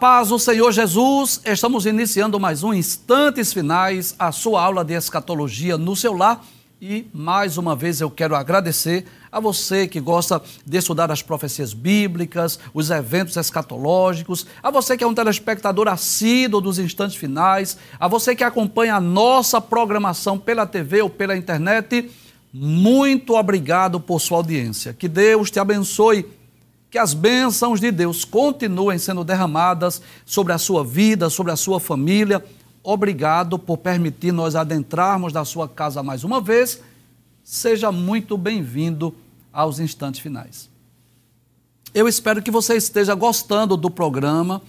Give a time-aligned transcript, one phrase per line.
[0.00, 5.76] Paz do Senhor Jesus, estamos iniciando mais um Instantes Finais, a sua aula de escatologia
[5.76, 6.42] no seu lar.
[6.80, 11.74] E mais uma vez eu quero agradecer a você que gosta de estudar as profecias
[11.74, 18.08] bíblicas, os eventos escatológicos, a você que é um telespectador assíduo dos instantes finais, a
[18.08, 22.10] você que acompanha a nossa programação pela TV ou pela internet.
[22.50, 24.94] Muito obrigado por sua audiência.
[24.94, 26.39] Que Deus te abençoe
[26.90, 31.78] que as bênçãos de Deus continuem sendo derramadas sobre a sua vida, sobre a sua
[31.78, 32.44] família.
[32.82, 36.82] Obrigado por permitir nós adentrarmos da sua casa mais uma vez.
[37.44, 39.14] Seja muito bem-vindo
[39.52, 40.68] aos instantes finais.
[41.94, 44.60] Eu espero que você esteja gostando do programa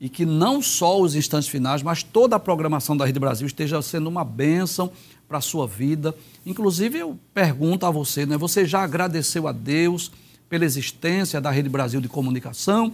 [0.00, 3.80] e que não só os instantes finais, mas toda a programação da Rede Brasil esteja
[3.82, 4.92] sendo uma bênção
[5.26, 6.14] para a sua vida.
[6.44, 8.36] Inclusive, eu pergunto a você, né?
[8.36, 10.12] Você já agradeceu a Deus?
[10.48, 12.92] Pela existência da Rede Brasil de Comunicação,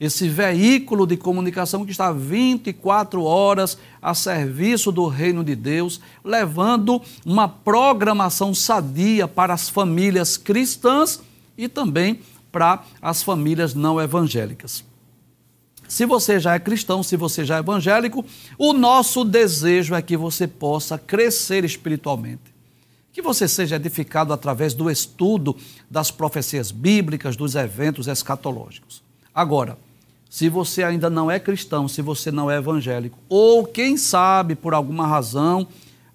[0.00, 7.00] esse veículo de comunicação que está 24 horas a serviço do reino de Deus, levando
[7.24, 11.22] uma programação sadia para as famílias cristãs
[11.56, 14.84] e também para as famílias não evangélicas.
[15.86, 18.24] Se você já é cristão, se você já é evangélico,
[18.58, 22.51] o nosso desejo é que você possa crescer espiritualmente
[23.12, 25.56] que você seja edificado através do estudo
[25.90, 29.02] das profecias bíblicas, dos eventos escatológicos.
[29.34, 29.76] Agora,
[30.30, 34.72] se você ainda não é cristão, se você não é evangélico, ou quem sabe por
[34.72, 35.66] alguma razão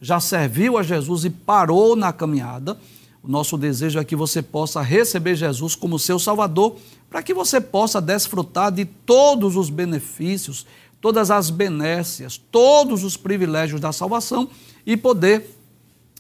[0.02, 2.78] já serviu a Jesus e parou na caminhada,
[3.22, 6.78] o nosso desejo é que você possa receber Jesus como seu Salvador,
[7.09, 10.66] para que você possa desfrutar de todos os benefícios,
[11.00, 14.50] todas as benécias, todos os privilégios da salvação
[14.86, 15.56] e poder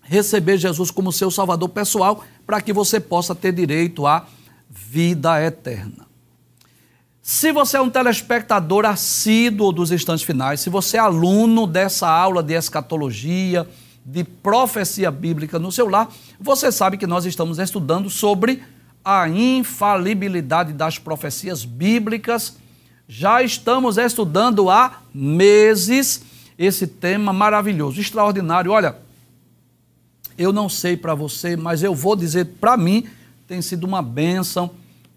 [0.07, 4.25] receber Jesus como seu Salvador pessoal, para que você possa ter direito à
[4.69, 6.07] vida eterna.
[7.21, 12.41] Se você é um telespectador assíduo dos instantes finais, se você é aluno dessa aula
[12.41, 13.67] de escatologia,
[14.05, 16.07] de profecia bíblica no seu lar,
[16.39, 18.63] você sabe que nós estamos estudando sobre
[19.03, 22.55] a infalibilidade das profecias bíblicas.
[23.09, 26.23] Já estamos estudando há meses
[26.57, 28.71] esse tema maravilhoso, extraordinário.
[28.71, 28.95] Olha,
[30.37, 33.05] eu não sei para você, mas eu vou dizer para mim,
[33.47, 34.71] tem sido uma bênção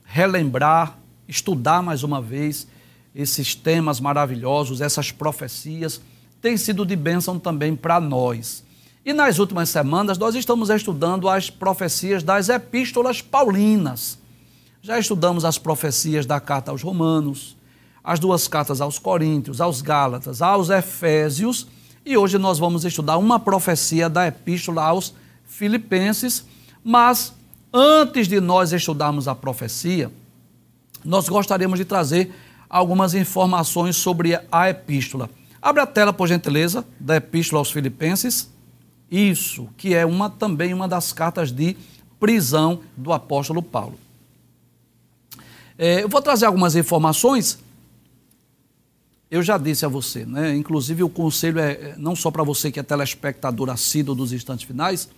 [0.05, 0.99] relembrar,
[1.29, 2.67] estudar mais uma vez
[3.15, 6.01] esses temas maravilhosos, essas profecias,
[6.41, 8.65] tem sido de bênção também para nós.
[9.05, 14.19] E nas últimas semanas nós estamos estudando as profecias das epístolas paulinas.
[14.83, 17.57] Já estudamos as profecias da carta aos Romanos,
[18.03, 21.67] as duas cartas aos Coríntios, aos Gálatas, aos Efésios
[22.05, 26.45] e hoje nós vamos estudar uma profecia da Epístola aos Filipenses,
[26.83, 27.35] mas
[27.73, 30.11] antes de nós estudarmos a profecia,
[31.05, 32.33] nós gostaríamos de trazer
[32.69, 35.29] algumas informações sobre a epístola.
[35.61, 38.49] Abre a tela, por gentileza, da epístola aos Filipenses.
[39.11, 41.77] Isso, que é uma também uma das cartas de
[42.19, 43.99] prisão do apóstolo Paulo.
[45.77, 47.59] É, eu vou trazer algumas informações
[49.31, 50.57] eu já disse a você, né?
[50.57, 54.67] inclusive o conselho é, é não só para você que é telespectador assíduo dos instantes
[54.67, 55.09] finais,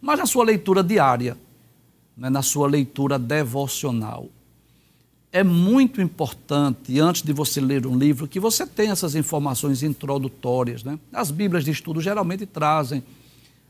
[0.00, 1.38] mas na sua leitura diária,
[2.16, 2.28] né?
[2.28, 4.28] na sua leitura devocional.
[5.32, 10.84] É muito importante, antes de você ler um livro, que você tenha essas informações introdutórias.
[10.84, 10.98] Né?
[11.10, 13.02] As Bíblias de estudo geralmente trazem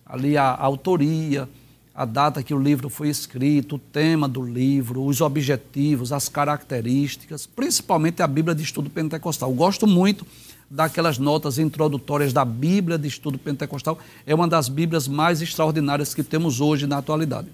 [0.05, 1.49] ali a, a autoria,
[1.95, 7.47] a data que o livro foi escrito, o tema do livro, os objetivos, as características,
[7.47, 9.51] principalmente a Bíblia de Estudo Pentecostal.
[9.51, 10.27] Eu gosto muito
[10.71, 13.99] daquelas notas introdutórias da Bíblia de Estudo Pentecostal.
[14.27, 17.49] É uma das Bíblias mais extraordinárias que temos hoje na atualidade.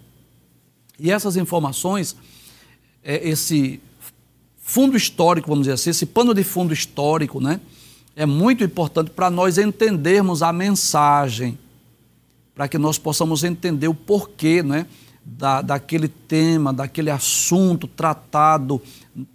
[1.00, 2.17] E essas informações,
[3.02, 3.81] é, esse
[4.56, 7.61] fundo histórico, vamos dizer assim, esse pano de fundo histórico, né,
[8.14, 11.58] é muito importante para nós entendermos a mensagem
[12.58, 14.84] para que nós possamos entender o porquê né,
[15.25, 18.82] da, daquele tema, daquele assunto tratado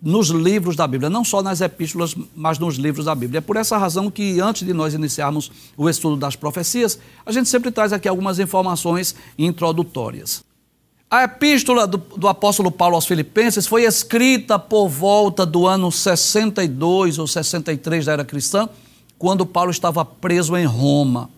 [0.01, 3.37] nos livros da Bíblia, não só nas epístolas, mas nos livros da Bíblia.
[3.37, 7.47] É por essa razão que, antes de nós iniciarmos o estudo das profecias, a gente
[7.47, 10.43] sempre traz aqui algumas informações introdutórias.
[11.09, 17.19] A epístola do, do, apóstolo Paulo aos Filipenses foi escrita por volta do ano 62
[17.19, 18.67] ou 63 da era cristã,
[19.17, 21.29] quando Paulo estava preso em Roma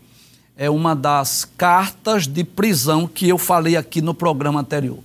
[0.58, 5.00] é uma das cartas de prisão que eu falei aqui no programa anterior.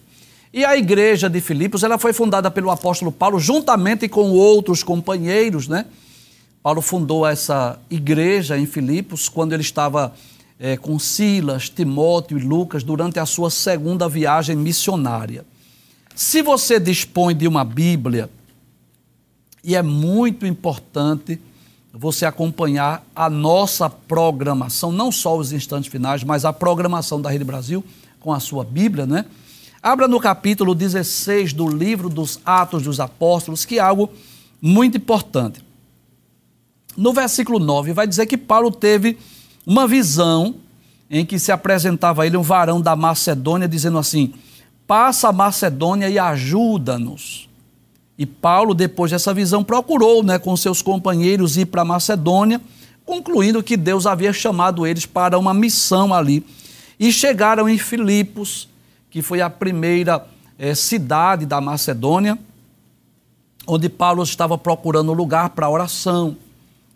[0.52, 5.68] E a igreja de Filipos, ela foi fundada pelo apóstolo Paulo juntamente com outros companheiros,
[5.68, 5.86] né?
[6.62, 10.12] Paulo fundou essa igreja em Filipos quando ele estava
[10.58, 15.44] é, com Silas, Timóteo e Lucas durante a sua segunda viagem missionária.
[16.14, 18.28] Se você dispõe de uma Bíblia,
[19.62, 21.38] E é muito importante
[21.92, 27.44] você acompanhar a nossa programação, não só os instantes finais, mas a programação da Rede
[27.44, 27.84] Brasil
[28.20, 29.24] com a sua Bíblia, né?
[29.82, 34.10] Abra no capítulo 16 do livro dos Atos dos Apóstolos, que é algo
[34.60, 35.64] muito importante.
[36.96, 39.18] No versículo 9, vai dizer que Paulo teve
[39.66, 40.56] uma visão
[41.08, 44.34] em que se apresentava a ele um varão da Macedônia, dizendo assim:
[44.86, 47.49] Passa a Macedônia e ajuda-nos.
[48.20, 52.60] E Paulo, depois dessa visão, procurou né, com seus companheiros ir para Macedônia,
[53.02, 56.44] concluindo que Deus havia chamado eles para uma missão ali.
[56.98, 58.68] E chegaram em Filipos,
[59.10, 60.26] que foi a primeira
[60.58, 62.38] é, cidade da Macedônia,
[63.66, 66.36] onde Paulo estava procurando lugar para oração.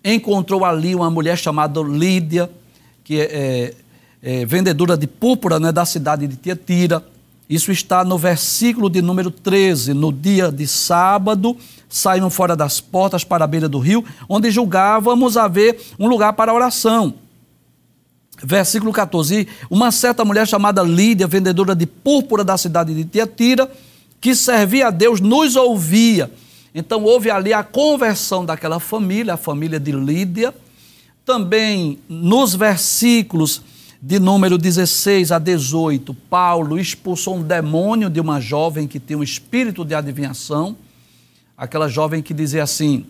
[0.05, 2.50] Encontrou ali uma mulher chamada Lídia,
[3.03, 3.25] que é,
[4.23, 7.03] é, é vendedora de púrpura né, da cidade de Tiatira
[7.49, 9.93] isso está no versículo de número 13.
[9.93, 11.56] No dia de sábado,
[11.88, 16.55] saíram fora das portas para a beira do rio, onde julgávamos haver um lugar para
[16.55, 17.14] oração.
[18.43, 19.46] Versículo 14.
[19.70, 23.70] Uma certa mulher chamada Lídia, vendedora de púrpura da cidade de Tiatira,
[24.20, 26.31] que servia a Deus, nos ouvia.
[26.75, 30.52] Então houve ali a conversão daquela família, a família de Lídia.
[31.25, 33.62] Também nos versículos
[34.06, 39.22] de número 16 a 18, Paulo expulsou um demônio de uma jovem que tinha um
[39.22, 40.76] espírito de adivinhação,
[41.56, 43.06] aquela jovem que dizia assim: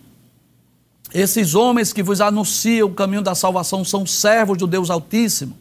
[1.13, 5.57] Esses homens que vos anunciam o caminho da salvação são servos do Deus Altíssimo.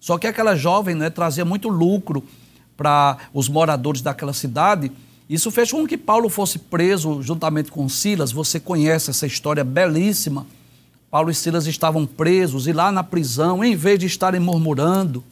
[0.00, 2.24] Só que aquela jovem né, trazia muito lucro
[2.74, 4.90] para os moradores daquela cidade.
[5.28, 8.32] Isso fez com que Paulo fosse preso juntamente com Silas.
[8.32, 10.46] Você conhece essa história belíssima
[11.10, 15.24] Paulo e Silas estavam presos e lá na prisão, em vez de estarem murmurando,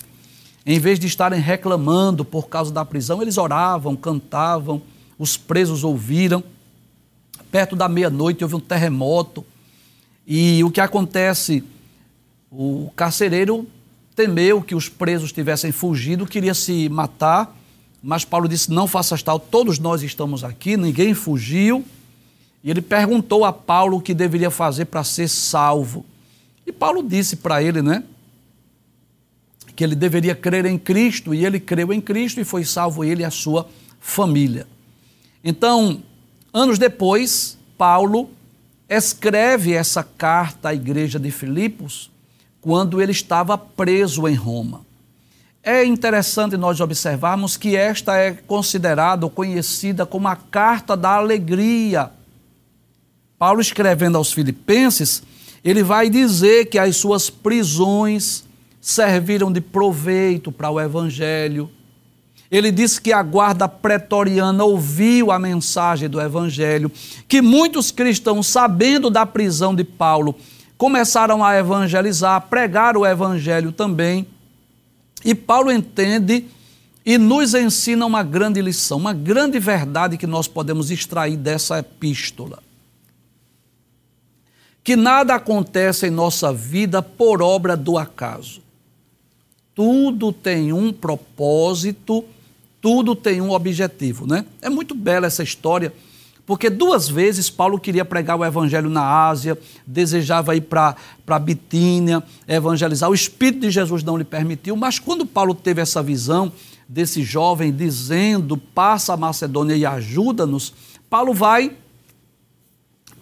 [0.64, 4.82] em vez de estarem reclamando por causa da prisão, eles oravam, cantavam,
[5.19, 6.43] os presos ouviram.
[7.50, 9.44] Perto da meia-noite houve um terremoto
[10.26, 11.62] e o que acontece?
[12.50, 13.67] O carcereiro
[14.17, 17.55] temeu que os presos tivessem fugido, queria se matar,
[18.02, 21.84] mas Paulo disse: Não faças tal, todos nós estamos aqui, ninguém fugiu.
[22.66, 26.04] E ele perguntou a Paulo o que deveria fazer para ser salvo.
[26.66, 28.02] E Paulo disse para ele, né?
[29.76, 33.22] Que ele deveria crer em Cristo, e ele creu em Cristo e foi salvo ele
[33.22, 33.68] e a sua
[34.00, 34.66] família.
[35.44, 36.02] Então,
[36.52, 38.30] anos depois, Paulo
[38.88, 42.10] escreve essa carta à igreja de Filipos
[42.60, 44.84] quando ele estava preso em Roma.
[45.62, 52.10] É interessante nós observarmos que esta é considerada ou conhecida como a carta da alegria
[53.38, 55.23] Paulo escrevendo aos Filipenses,
[55.62, 58.44] ele vai dizer que as suas prisões
[58.81, 61.69] serviram de proveito para o evangelho.
[62.50, 66.91] Ele disse que a guarda pretoriana ouviu a mensagem do evangelho,
[67.29, 70.35] que muitos cristãos, sabendo da prisão de Paulo,
[70.78, 74.26] começaram a evangelizar, a pregar o evangelho também.
[75.25, 76.47] E Paulo entende
[77.05, 82.65] e nos ensina uma grande lição, uma grande verdade que nós podemos extrair dessa epístola
[84.87, 88.62] que nada acontece em nossa vida por obra do acaso.
[89.75, 92.25] Tudo tem um propósito,
[92.81, 94.47] tudo tem um objetivo, né?
[94.62, 95.93] É muito bela essa história,
[96.47, 100.95] porque duas vezes Paulo queria pregar o evangelho na Ásia, desejava ir para
[101.40, 103.11] Bitínia, evangelizar.
[103.11, 106.52] O Espírito de Jesus não lhe permitiu, mas quando Paulo teve essa visão
[106.88, 110.73] desse jovem dizendo: passa a Macedônia e ajuda-nos,
[111.11, 111.73] Paulo vai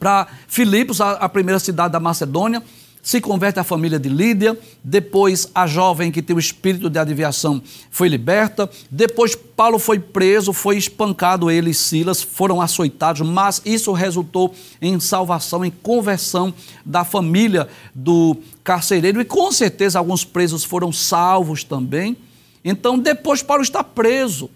[0.04, 2.62] para Filipos, a, a primeira cidade da Macedônia,
[3.02, 7.62] se converte a família de Lídia, depois a jovem que tem o espírito de adivinhação
[7.90, 13.92] foi liberta, depois Paulo foi preso, foi espancado, ele e Silas foram açoitados, mas isso
[13.92, 16.52] resultou em salvação, em conversão
[16.84, 22.14] da família do carcereiro e com certeza alguns presos foram salvos também.
[22.62, 24.50] Então depois Paulo está preso.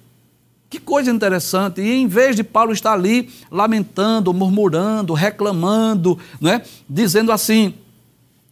[0.71, 1.81] Que coisa interessante.
[1.81, 6.63] E em vez de Paulo estar ali lamentando, murmurando, reclamando, né?
[6.89, 7.75] dizendo assim: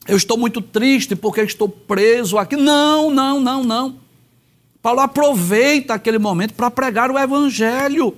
[0.08, 2.56] eu estou muito triste porque estou preso aqui.
[2.56, 3.96] Não, não, não, não.
[4.80, 8.16] Paulo aproveita aquele momento para pregar o evangelho.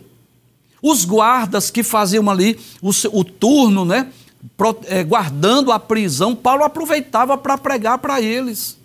[0.83, 4.13] Os guardas que faziam ali o, o turno, né?
[4.87, 8.79] Eh, guardando a prisão, Paulo aproveitava para pregar para eles.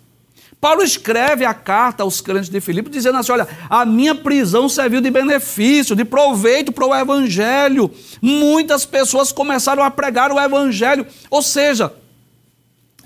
[0.64, 5.02] Paulo escreve a carta aos crentes de Filipe dizendo assim: olha, a minha prisão serviu
[5.02, 7.90] de benefício, de proveito para o evangelho.
[8.22, 11.06] Muitas pessoas começaram a pregar o evangelho.
[11.28, 11.92] Ou seja,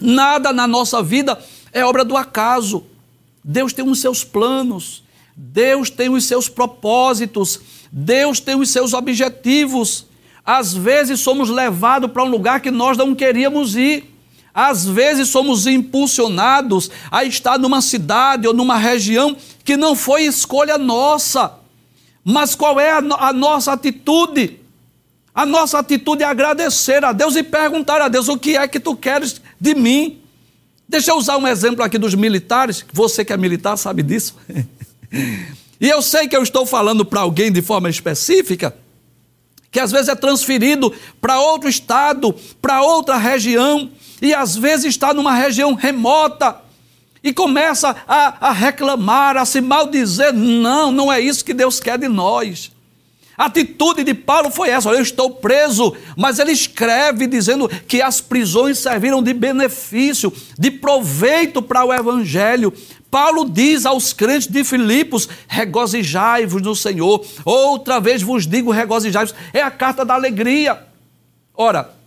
[0.01, 1.37] nada na nossa vida
[1.73, 2.87] é obra do acaso.
[3.43, 5.03] Deus tem os seus planos,
[5.37, 7.61] Deus tem os seus propósitos,
[7.91, 10.07] Deus tem os seus objetivos.
[10.47, 14.17] Às vezes somos levados para um lugar que nós não queríamos ir.
[14.53, 20.77] Às vezes somos impulsionados a estar numa cidade ou numa região que não foi escolha
[20.77, 21.53] nossa.
[22.25, 24.59] Mas qual é a, a nossa atitude?
[25.35, 28.81] A nossa atitude é agradecer a Deus e perguntar a Deus: o que é que
[28.81, 30.19] tu queres de mim?
[30.89, 34.35] Deixa eu usar um exemplo aqui dos militares, você que é militar sabe disso.
[35.81, 38.75] e eu sei que eu estou falando para alguém de forma específica,
[39.71, 45.15] que às vezes é transferido para outro estado, para outra região, e às vezes está
[45.15, 46.61] numa região remota
[47.23, 50.33] e começa a, a, reclamar, a se maldizer.
[50.33, 52.71] Não, não é isso que Deus quer de nós.
[53.37, 58.21] A atitude de Paulo foi essa: eu estou preso, mas ele escreve dizendo que as
[58.21, 62.73] prisões serviram de benefício, de proveito para o evangelho.
[63.09, 67.25] Paulo diz aos crentes de Filipos: regozijai-vos no Senhor.
[67.45, 69.35] Outra vez vos digo: regozijai-vos.
[69.53, 70.85] É a carta da alegria.
[71.55, 71.98] Ora,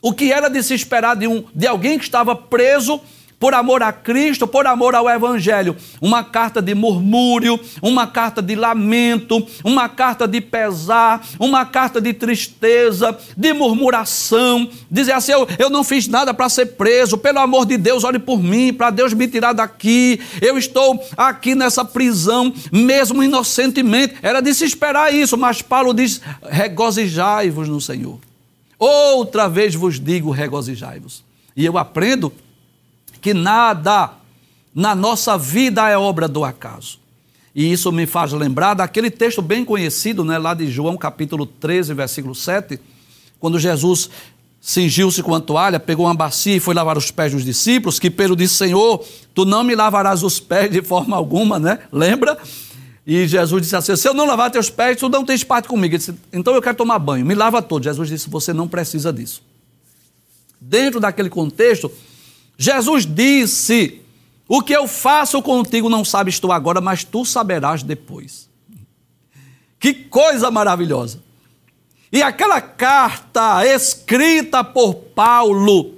[0.00, 3.00] o que era de se esperar de, um, de alguém que estava preso
[3.38, 5.76] por amor a Cristo, por amor ao Evangelho.
[6.00, 12.12] Uma carta de murmúrio, uma carta de lamento, uma carta de pesar, uma carta de
[12.12, 14.68] tristeza, de murmuração.
[14.90, 18.18] Dizer assim: eu, eu não fiz nada para ser preso, pelo amor de Deus, olhe
[18.18, 20.20] por mim, para Deus me tirar daqui.
[20.40, 24.16] Eu estou aqui nessa prisão, mesmo inocentemente.
[24.22, 28.18] Era de se esperar isso, mas Paulo diz: regozijai-vos no Senhor.
[28.78, 31.24] Outra vez vos digo: regozijai-vos.
[31.56, 32.32] E eu aprendo
[33.20, 34.12] que nada
[34.74, 36.98] na nossa vida é obra do acaso.
[37.54, 41.94] E isso me faz lembrar daquele texto bem conhecido, né, lá de João capítulo 13,
[41.94, 42.78] versículo 7,
[43.40, 44.10] quando Jesus
[44.60, 48.10] cingiu-se com a toalha, pegou uma bacia e foi lavar os pés dos discípulos, que
[48.10, 49.02] Pedro disse, Senhor,
[49.34, 51.78] tu não me lavarás os pés de forma alguma, né?
[51.90, 52.36] Lembra?
[53.06, 55.96] E Jesus disse assim, se eu não lavar teus pés, tu não tens parte comigo.
[55.96, 57.84] Disse, então eu quero tomar banho, me lava todo.
[57.84, 59.42] Jesus disse, você não precisa disso.
[60.60, 61.92] Dentro daquele contexto,
[62.58, 64.00] Jesus disse:
[64.48, 68.48] O que eu faço contigo não sabes tu agora, mas tu saberás depois.
[69.78, 71.22] Que coisa maravilhosa!
[72.10, 75.94] E aquela carta escrita por Paulo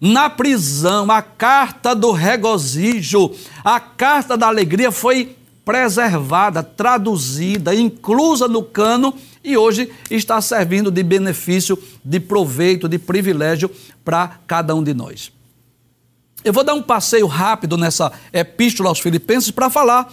[0.00, 3.32] na prisão, a carta do regozijo,
[3.64, 9.14] a carta da alegria foi preservada, traduzida, inclusa no cano
[9.44, 13.70] e hoje está servindo de benefício, de proveito, de privilégio
[14.04, 15.32] para cada um de nós.
[16.44, 20.12] Eu vou dar um passeio rápido nessa epístola aos Filipenses para falar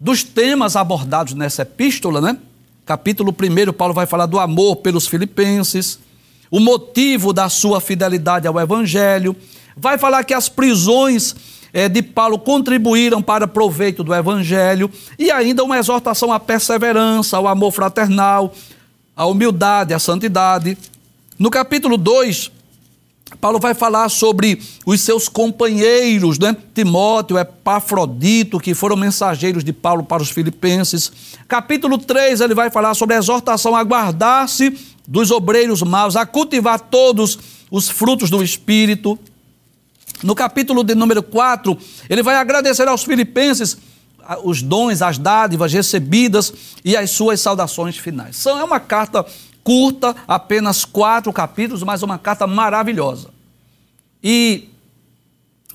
[0.00, 2.38] dos temas abordados nessa epístola, né?
[2.86, 5.98] Capítulo 1, Paulo vai falar do amor pelos filipenses,
[6.50, 9.36] o motivo da sua fidelidade ao Evangelho,
[9.76, 11.36] vai falar que as prisões
[11.72, 17.46] é, de Paulo contribuíram para proveito do Evangelho, e ainda uma exortação à perseverança, ao
[17.46, 18.52] amor fraternal,
[19.16, 20.76] à humildade, à santidade.
[21.38, 22.50] No capítulo 2,
[23.40, 26.56] Paulo vai falar sobre os seus companheiros, né?
[26.74, 31.12] Timóteo, Epafrodito, que foram mensageiros de Paulo para os filipenses.
[31.46, 36.80] Capítulo 3, ele vai falar sobre a exortação a guardar-se dos obreiros maus, a cultivar
[36.80, 37.38] todos
[37.70, 39.18] os frutos do Espírito.
[40.22, 41.76] No capítulo de número 4,
[42.08, 43.78] ele vai agradecer aos filipenses
[44.44, 46.52] os dons, as dádivas recebidas
[46.84, 48.36] e as suas saudações finais.
[48.36, 49.24] São, é uma carta
[49.62, 53.30] curta, apenas quatro capítulos, mas uma carta maravilhosa.
[54.22, 54.68] E,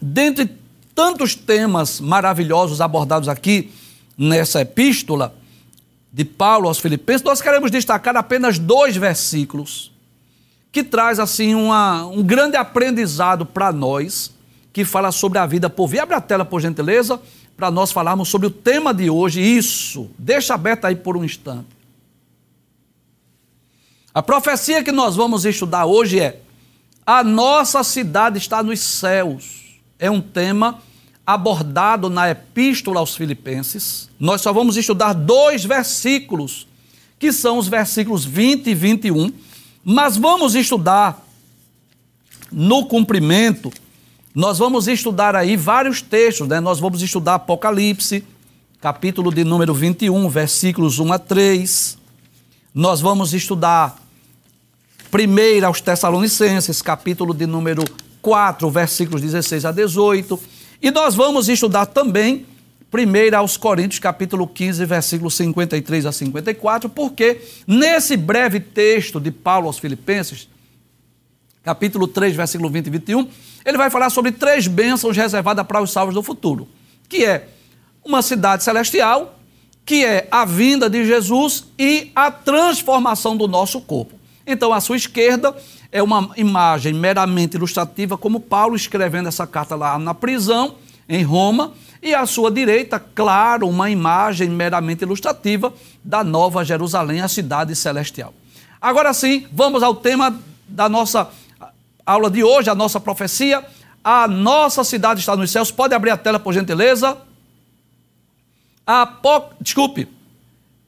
[0.01, 0.49] dentre
[0.93, 3.71] tantos temas maravilhosos abordados aqui
[4.17, 5.35] nessa epístola
[6.11, 9.91] de Paulo aos Filipenses, nós queremos destacar apenas dois versículos
[10.71, 14.32] que traz assim uma, um grande aprendizado para nós,
[14.73, 15.99] que fala sobre a vida por vir.
[15.99, 17.21] Abre a tela, por gentileza,
[17.55, 19.39] para nós falarmos sobre o tema de hoje.
[19.39, 21.67] Isso, deixa aberto aí por um instante.
[24.11, 26.41] A profecia que nós vamos estudar hoje é:
[27.05, 29.79] a nossa cidade está nos céus.
[29.99, 30.79] É um tema
[31.25, 34.09] abordado na Epístola aos Filipenses.
[34.19, 36.67] Nós só vamos estudar dois versículos,
[37.17, 39.31] que são os versículos 20 e 21,
[39.83, 41.25] mas vamos estudar
[42.51, 43.71] no cumprimento,
[44.35, 46.59] nós vamos estudar aí vários textos, né?
[46.59, 48.23] Nós vamos estudar Apocalipse,
[48.81, 51.97] capítulo de número 21, versículos 1 a 3.
[52.73, 54.03] Nós vamos estudar
[55.13, 57.83] Primeiro aos Tessalonicenses, capítulo de número
[58.19, 60.39] 4, versículos 16 a 18.
[60.81, 62.47] E nós vamos estudar também
[62.89, 69.67] primeiro aos Coríntios, capítulo 15, versículos 53 a 54, porque nesse breve texto de Paulo
[69.67, 70.47] aos Filipenses,
[71.63, 73.27] capítulo 3, versículo 20 e 21,
[73.65, 76.67] ele vai falar sobre três bênçãos reservadas para os salvos do futuro,
[77.07, 77.47] que é
[78.03, 79.39] uma cidade celestial,
[79.85, 84.13] que é a vinda de Jesus e a transformação do nosso corpo.
[84.45, 85.55] Então, à sua esquerda
[85.91, 90.75] é uma imagem meramente ilustrativa, como Paulo escrevendo essa carta lá na prisão,
[91.07, 97.29] em Roma, e à sua direita, claro, uma imagem meramente ilustrativa da Nova Jerusalém, a
[97.29, 98.33] cidade celestial.
[98.81, 101.29] Agora sim, vamos ao tema da nossa
[102.05, 103.63] aula de hoje, a nossa profecia.
[104.03, 105.71] A nossa cidade está nos céus.
[105.71, 107.17] Pode abrir a tela, por gentileza.
[108.85, 109.53] Apoc...
[109.61, 110.09] Desculpe,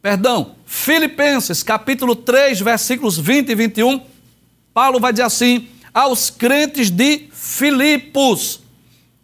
[0.01, 4.01] perdão, Filipenses, capítulo 3, versículos 20 e 21.
[4.73, 8.59] Paulo vai dizer assim: aos crentes de Filipos,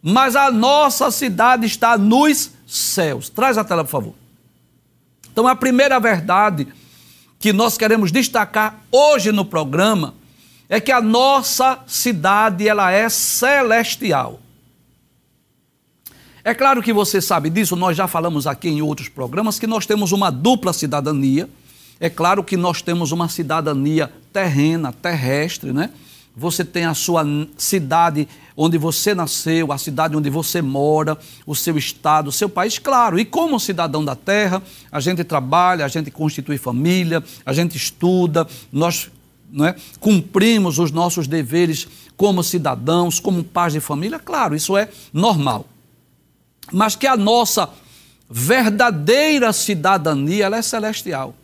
[0.00, 3.28] mas a nossa cidade está nos céus.
[3.28, 4.14] Traz a tela, por favor.
[5.30, 6.66] Então, a primeira verdade
[7.38, 10.14] que nós queremos destacar hoje no programa
[10.72, 14.40] é que a nossa cidade ela é celestial.
[16.42, 19.84] É claro que você sabe disso, nós já falamos aqui em outros programas que nós
[19.84, 21.46] temos uma dupla cidadania.
[22.00, 25.90] É claro que nós temos uma cidadania terrena, terrestre, né?
[26.34, 27.22] Você tem a sua
[27.58, 28.26] cidade
[28.56, 33.20] onde você nasceu, a cidade onde você mora, o seu estado, o seu país, claro.
[33.20, 38.48] E como cidadão da terra, a gente trabalha, a gente constitui família, a gente estuda,
[38.72, 39.10] nós
[39.52, 39.76] não é?
[40.00, 45.66] cumprimos os nossos deveres como cidadãos, como pais de família, claro, isso é normal.
[46.72, 47.68] Mas que a nossa
[48.28, 51.34] verdadeira cidadania ela é celestial.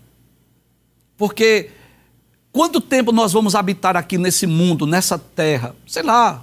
[1.16, 1.70] Porque
[2.50, 5.76] quanto tempo nós vamos habitar aqui nesse mundo, nessa terra?
[5.86, 6.42] Sei lá,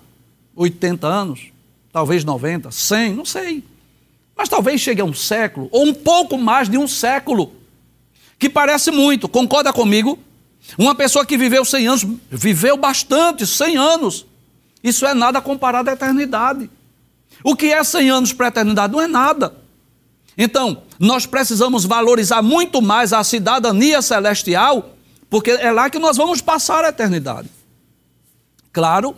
[0.55, 1.47] 80 anos,
[1.91, 3.63] talvez 90, 100, não sei.
[4.37, 7.53] Mas talvez chegue a um século, ou um pouco mais de um século,
[8.37, 10.19] que parece muito, concorda comigo?
[10.77, 14.25] Uma pessoa que viveu 100 anos, viveu bastante, 100 anos.
[14.83, 16.69] Isso é nada comparado à eternidade.
[17.43, 18.93] O que é 100 anos para a eternidade?
[18.93, 19.55] Não é nada.
[20.37, 24.95] Então, nós precisamos valorizar muito mais a cidadania celestial,
[25.29, 27.49] porque é lá que nós vamos passar a eternidade.
[28.73, 29.15] Claro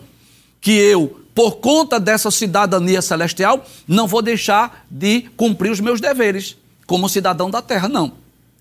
[0.60, 6.56] que eu, por conta dessa cidadania celestial, não vou deixar de cumprir os meus deveres
[6.86, 8.12] como cidadão da terra, não.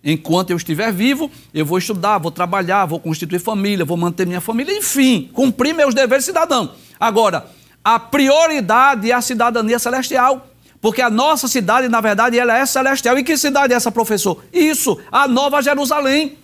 [0.03, 4.39] Enquanto eu estiver vivo, eu vou estudar, vou trabalhar, vou constituir família, vou manter minha
[4.39, 6.71] família, enfim, cumprir meus deveres cidadão.
[6.99, 7.47] Agora,
[7.83, 10.47] a prioridade é a cidadania celestial.
[10.79, 13.17] Porque a nossa cidade, na verdade, ela é celestial.
[13.17, 14.43] E que cidade é essa, professor?
[14.53, 16.37] Isso, a Nova Jerusalém.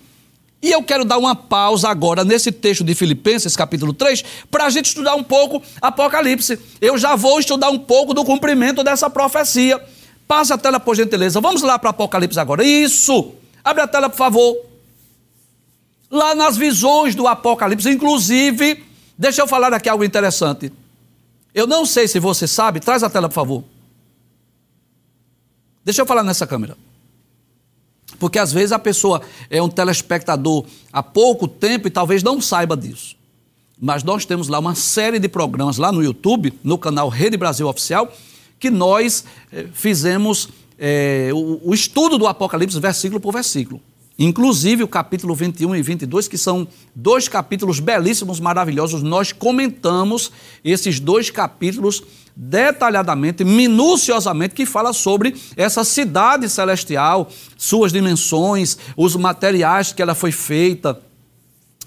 [0.61, 4.69] E eu quero dar uma pausa agora nesse texto de Filipenses, capítulo 3, para a
[4.69, 6.57] gente estudar um pouco Apocalipse.
[6.79, 9.79] Eu já vou estudar um pouco do cumprimento dessa profecia.
[10.25, 11.41] Passa a tela, por gentileza.
[11.41, 12.63] Vamos lá para Apocalipse agora.
[12.63, 13.42] Isso!
[13.63, 14.57] Abre a tela, por favor.
[16.09, 18.83] Lá nas visões do Apocalipse, inclusive,
[19.17, 20.71] deixa eu falar aqui algo interessante.
[21.53, 23.63] Eu não sei se você sabe, traz a tela, por favor.
[25.83, 26.77] Deixa eu falar nessa câmera.
[28.19, 32.75] Porque às vezes a pessoa é um telespectador há pouco tempo e talvez não saiba
[32.77, 33.15] disso.
[33.79, 37.67] Mas nós temos lá uma série de programas lá no YouTube, no canal Rede Brasil
[37.67, 38.11] Oficial,
[38.59, 40.47] que nós eh, fizemos
[40.77, 43.81] é, o, o estudo do Apocalipse versículo por versículo.
[44.17, 49.01] Inclusive o capítulo 21 e 22, que são dois capítulos belíssimos, maravilhosos.
[49.01, 50.31] Nós comentamos
[50.63, 52.03] esses dois capítulos
[52.35, 60.31] detalhadamente, minuciosamente, que fala sobre essa cidade celestial, suas dimensões, os materiais que ela foi
[60.31, 61.01] feita.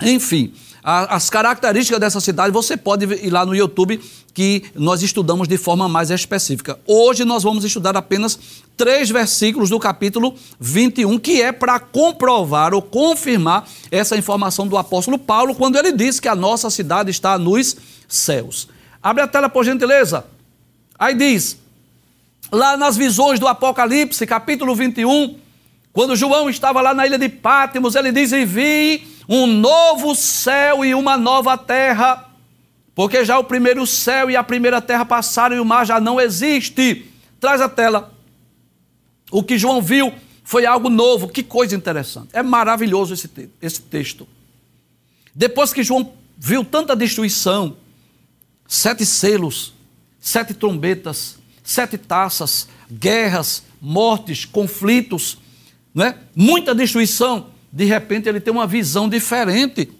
[0.02, 0.52] Enfim,
[0.88, 4.00] as características dessa cidade, você pode ir lá no YouTube
[4.32, 6.78] que nós estudamos de forma mais específica.
[6.86, 8.38] Hoje nós vamos estudar apenas
[8.76, 15.18] três versículos do capítulo 21, que é para comprovar ou confirmar essa informação do apóstolo
[15.18, 18.68] Paulo, quando ele diz que a nossa cidade está nos céus.
[19.02, 20.24] Abre a tela, por gentileza.
[20.96, 21.58] Aí diz,
[22.52, 25.34] lá nas visões do Apocalipse, capítulo 21,
[25.92, 30.84] quando João estava lá na ilha de Pátimos, ele diz: E vi um novo céu
[30.84, 32.28] e uma nova terra,
[32.94, 36.20] porque já o primeiro céu e a primeira terra passaram e o mar já não
[36.20, 37.10] existe.
[37.40, 38.14] Traz a tela.
[39.30, 40.12] O que João viu
[40.44, 42.28] foi algo novo, que coisa interessante.
[42.32, 44.26] É maravilhoso esse, te esse texto.
[45.34, 47.76] Depois que João viu tanta destruição,
[48.66, 49.74] sete selos,
[50.20, 55.38] sete trombetas, sete taças, guerras, mortes, conflitos,
[55.94, 56.16] né?
[56.34, 59.90] muita destruição de repente ele tem uma visão diferente.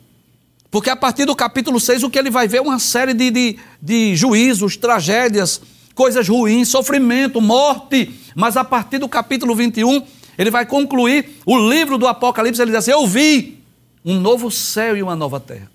[0.70, 3.30] Porque a partir do capítulo 6, o que ele vai ver é uma série de,
[3.30, 5.60] de, de juízos, tragédias,
[5.94, 8.12] coisas ruins, sofrimento, morte.
[8.34, 10.02] Mas a partir do capítulo 21,
[10.36, 12.60] ele vai concluir o livro do Apocalipse.
[12.60, 13.62] Ele diz assim: Eu vi
[14.04, 15.70] um novo céu e uma nova terra.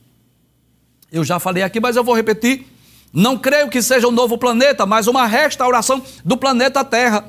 [1.12, 2.66] Eu já falei aqui, mas eu vou repetir.
[3.14, 7.26] Não creio que seja um novo planeta, mas uma restauração do planeta Terra.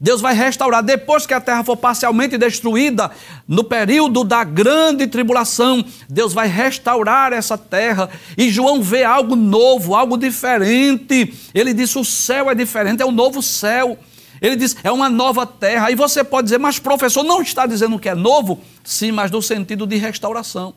[0.00, 3.10] Deus vai restaurar depois que a terra for parcialmente destruída,
[3.46, 8.10] no período da grande tribulação, Deus vai restaurar essa terra.
[8.36, 11.32] E João vê algo novo, algo diferente.
[11.54, 13.96] Ele diz: o céu é diferente, é um novo céu.
[14.42, 15.86] Ele diz: é uma nova terra.
[15.86, 18.60] Aí você pode dizer, mas professor, não está dizendo que é novo?
[18.82, 20.74] Sim, mas no sentido de restauração.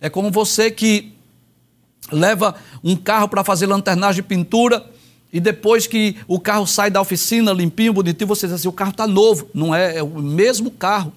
[0.00, 1.12] É como você que
[2.10, 4.84] leva um carro para fazer lanternagem de pintura
[5.32, 8.90] e depois que o carro sai da oficina limpinho, bonitinho, você diz assim: o carro
[8.90, 9.48] está novo.
[9.54, 11.12] Não é, é o mesmo carro.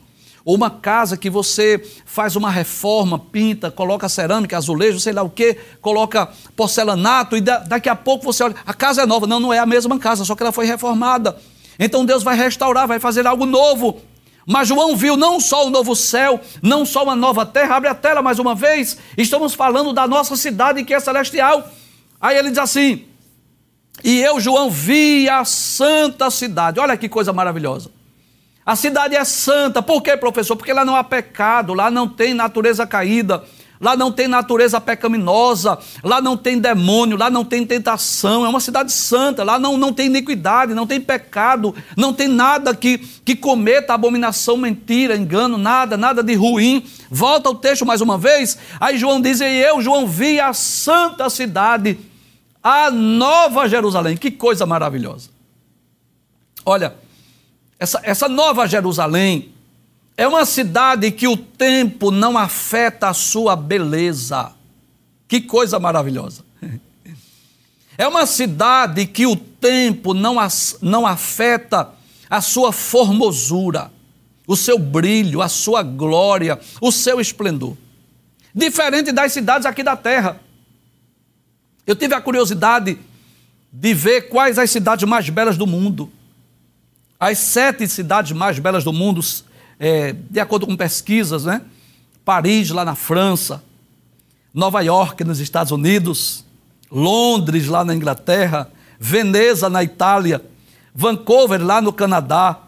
[0.46, 5.30] Ou uma casa que você faz uma reforma, pinta, coloca cerâmica, azulejo, sei lá o
[5.30, 9.26] que, coloca porcelanato e daqui a pouco você olha, a casa é nova.
[9.26, 11.36] Não, não é a mesma casa, só que ela foi reformada.
[11.80, 14.00] Então Deus vai restaurar, vai fazer algo novo.
[14.46, 17.76] Mas João viu não só o novo céu, não só uma nova terra.
[17.76, 18.98] Abre a tela mais uma vez.
[19.18, 21.68] Estamos falando da nossa cidade que é celestial.
[22.22, 23.04] Aí ele diz assim:
[24.04, 26.80] e eu, João, vi a santa cidade.
[26.80, 27.90] Olha que coisa maravilhosa.
[28.66, 29.82] A cidade é santa.
[29.82, 30.56] Por quê, professor?
[30.56, 33.44] Porque lá não há pecado, lá não tem natureza caída,
[33.80, 38.44] lá não tem natureza pecaminosa, lá não tem demônio, lá não tem tentação.
[38.44, 42.74] É uma cidade santa, lá não, não tem iniquidade, não tem pecado, não tem nada
[42.76, 46.84] que, que cometa abominação, mentira, engano, nada, nada de ruim.
[47.10, 48.58] Volta o texto mais uma vez.
[48.80, 52.00] Aí João diz: E eu, João, vi a santa cidade
[52.68, 54.18] a Nova Jerusalém.
[54.18, 55.30] Que coisa maravilhosa.
[56.66, 56.96] Olha,
[57.78, 59.54] essa, essa Nova Jerusalém
[60.18, 64.52] é uma cidade que o tempo não afeta a sua beleza.
[65.28, 66.44] Que coisa maravilhosa.
[67.98, 71.92] É uma cidade que o tempo não, as, não afeta
[72.30, 73.90] a sua formosura,
[74.46, 77.78] o seu brilho, a sua glória, o seu esplendor.
[78.54, 80.42] Diferente das cidades aqui da terra.
[81.86, 82.98] Eu tive a curiosidade
[83.72, 86.10] de ver quais as cidades mais belas do mundo.
[87.20, 89.22] As sete cidades mais belas do mundo,
[89.80, 91.62] é, de acordo com pesquisas, né?
[92.24, 93.64] Paris, lá na França,
[94.54, 96.44] Nova York, nos Estados Unidos,
[96.90, 100.44] Londres, lá na Inglaterra, Veneza, na Itália,
[100.94, 102.60] Vancouver, lá no Canadá,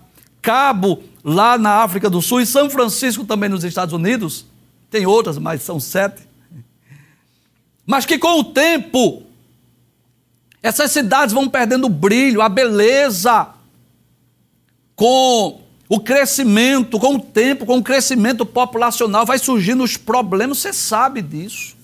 [0.42, 4.46] Cabo, lá na África do Sul e São Francisco, também nos Estados Unidos.
[4.92, 6.27] Tem outras, mas são sete
[7.88, 9.24] mas que com o tempo
[10.62, 13.48] essas cidades vão perdendo o brilho, a beleza,
[14.94, 20.74] com o crescimento, com o tempo, com o crescimento populacional, vai surgindo os problemas, você
[20.74, 21.78] sabe disso.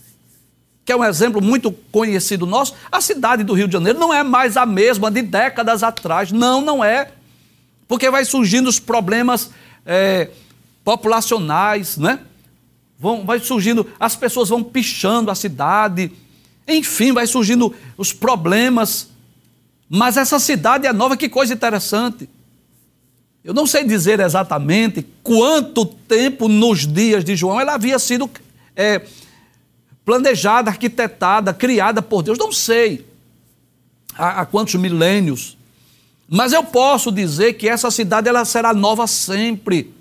[0.83, 4.21] Que é um exemplo muito conhecido nosso, a cidade do Rio de Janeiro não é
[4.21, 6.33] mais a mesma de décadas atrás.
[6.33, 7.11] Não, não é.
[7.87, 9.51] Porque vai surgindo os problemas
[9.85, 10.29] é,
[10.83, 12.19] populacionais, né?
[12.99, 16.11] Vão, vai surgindo, as pessoas vão pichando a cidade,
[16.67, 19.09] enfim, vai surgindo os problemas.
[19.89, 22.29] Mas essa cidade é nova, que coisa interessante.
[23.43, 28.29] Eu não sei dizer exatamente quanto tempo nos dias de João ela havia sido
[28.75, 29.01] é,
[30.05, 32.37] planejada, arquitetada, criada por Deus.
[32.37, 33.05] Não sei
[34.17, 35.57] há, há quantos milênios.
[36.29, 39.93] Mas eu posso dizer que essa cidade ela será nova sempre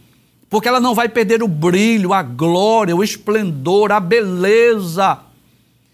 [0.53, 5.19] porque ela não vai perder o brilho, a glória, o esplendor, a beleza.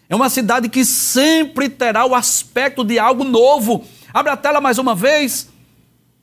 [0.08, 3.84] É uma cidade que sempre terá o aspecto de algo novo.
[4.12, 5.48] Abre a tela mais uma vez.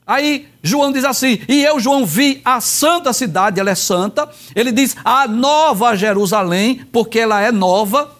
[0.06, 4.28] Aí João diz assim: E eu, João, vi a santa cidade, ela é santa.
[4.54, 8.18] Ele diz a nova Jerusalém, porque ela é nova.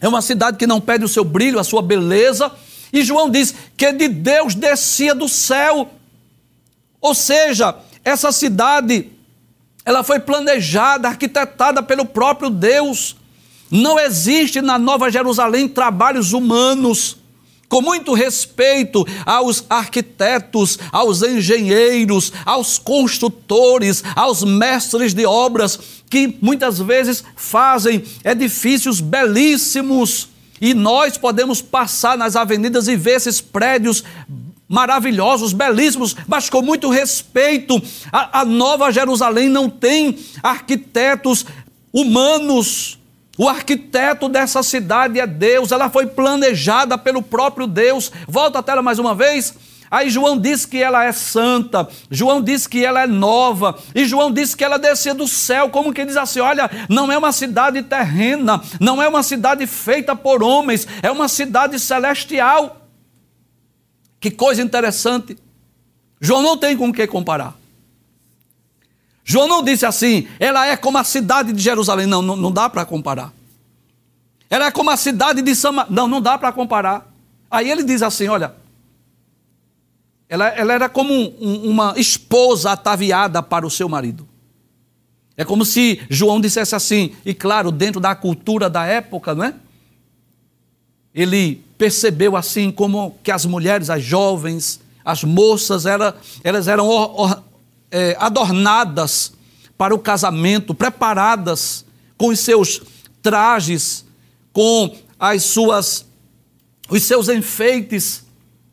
[0.00, 2.52] É uma cidade que não perde o seu brilho, a sua beleza.
[2.92, 5.90] E João diz que de Deus descia do céu.
[7.00, 9.10] Ou seja, essa cidade
[9.84, 13.16] ela foi planejada, arquitetada pelo próprio Deus.
[13.70, 17.18] Não existe na Nova Jerusalém trabalhos humanos.
[17.68, 26.78] Com muito respeito aos arquitetos, aos engenheiros, aos construtores, aos mestres de obras, que muitas
[26.78, 30.28] vezes fazem edifícios belíssimos,
[30.60, 34.04] e nós podemos passar nas avenidas e ver esses prédios
[34.74, 37.80] maravilhosos, belíssimos, mas com muito respeito.
[38.10, 41.46] A, a Nova Jerusalém não tem arquitetos
[41.92, 42.98] humanos.
[43.38, 48.10] O arquiteto dessa cidade é Deus, ela foi planejada pelo próprio Deus.
[48.26, 49.54] Volta a tela mais uma vez.
[49.88, 54.32] Aí João diz que ela é santa, João diz que ela é nova, e João
[54.32, 57.80] diz que ela descia do céu, como que diz assim: olha, não é uma cidade
[57.80, 62.83] terrena, não é uma cidade feita por homens, é uma cidade celestial.
[64.24, 65.36] Que coisa interessante.
[66.18, 67.54] João não tem com o que comparar.
[69.22, 72.06] João não disse assim, ela é como a cidade de Jerusalém.
[72.06, 73.34] Não, não, não dá para comparar.
[74.48, 75.92] Ela é como a cidade de Samaria.
[75.92, 77.06] Não, não dá para comparar.
[77.50, 78.54] Aí ele diz assim: olha,
[80.26, 84.26] ela, ela era como um, uma esposa ataviada para o seu marido.
[85.36, 89.54] É como se João dissesse assim, e claro, dentro da cultura da época, não é?
[91.14, 97.42] Ele percebeu assim como que as mulheres, as jovens, as moças, elas eram or, or,
[97.90, 99.32] é, adornadas
[99.76, 101.84] para o casamento, preparadas
[102.16, 102.80] com os seus
[103.22, 104.04] trajes,
[104.52, 106.06] com as suas,
[106.88, 108.24] os seus enfeites,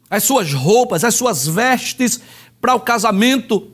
[0.10, 2.22] as suas roupas, as suas vestes
[2.60, 3.72] para o casamento.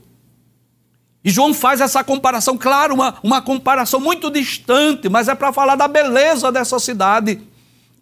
[1.24, 5.76] E João faz essa comparação, claro, uma, uma comparação muito distante, mas é para falar
[5.76, 7.42] da beleza dessa cidade.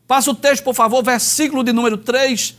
[0.07, 2.55] Passa o texto, por favor, versículo de número 3.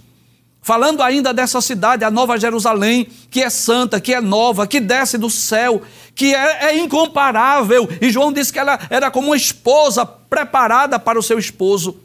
[0.60, 5.16] Falando ainda dessa cidade, a Nova Jerusalém, que é santa, que é nova, que desce
[5.16, 5.80] do céu,
[6.12, 7.88] que é, é incomparável.
[8.00, 12.00] E João disse que ela era como uma esposa preparada para o seu esposo.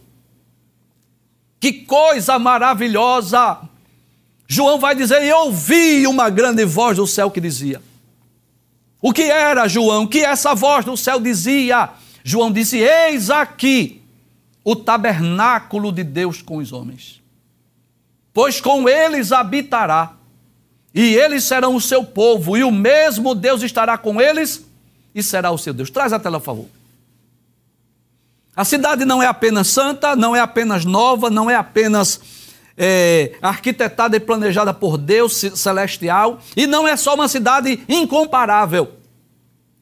[1.59, 3.57] Que coisa maravilhosa!
[4.47, 7.81] João vai dizer: E ouvi uma grande voz do céu que dizia.
[9.01, 10.03] O que era, João?
[10.03, 11.89] O que essa voz do céu dizia?
[12.23, 14.00] João disse: Eis aqui
[14.63, 17.21] o tabernáculo de Deus com os homens
[18.33, 20.13] pois com eles habitará,
[20.93, 24.65] e eles serão o seu povo, e o mesmo Deus estará com eles
[25.13, 25.89] e será o seu Deus.
[25.89, 26.65] Traz a tela, por favor.
[28.55, 32.19] A cidade não é apenas santa, não é apenas nova, não é apenas
[32.77, 38.91] é, arquitetada e planejada por Deus celestial, e não é só uma cidade incomparável.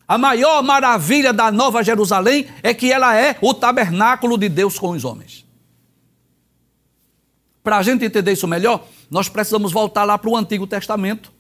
[0.10, 4.90] A maior maravilha da Nova Jerusalém é que ela é o tabernáculo de Deus com
[4.90, 5.46] os homens.
[7.64, 11.32] Para a gente entender isso melhor, nós precisamos voltar lá para o Antigo Testamento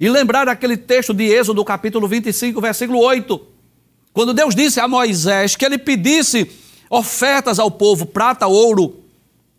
[0.00, 3.38] e lembrar aquele texto de Êxodo, capítulo 25, versículo 8.
[4.14, 6.50] Quando Deus disse a Moisés que ele pedisse
[6.88, 9.04] ofertas ao povo, prata, ouro,